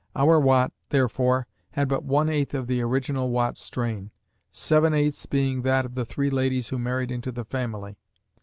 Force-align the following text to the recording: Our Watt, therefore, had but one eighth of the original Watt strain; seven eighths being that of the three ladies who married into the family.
Our 0.15 0.39
Watt, 0.39 0.71
therefore, 0.89 1.45
had 1.73 1.87
but 1.87 2.03
one 2.03 2.27
eighth 2.27 2.55
of 2.55 2.65
the 2.65 2.81
original 2.81 3.29
Watt 3.29 3.55
strain; 3.59 4.09
seven 4.51 4.95
eighths 4.95 5.27
being 5.27 5.61
that 5.61 5.85
of 5.85 5.93
the 5.93 6.05
three 6.05 6.31
ladies 6.31 6.69
who 6.69 6.79
married 6.79 7.11
into 7.11 7.31
the 7.31 7.45
family. 7.45 7.99